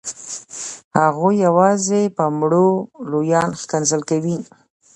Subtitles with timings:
[0.99, 2.67] هغوی یوازې په مړو
[3.11, 4.37] لویان ښکنځل کوي.